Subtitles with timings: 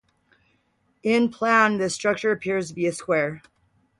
[1.03, 3.43] In plan, the structure appears to be a square.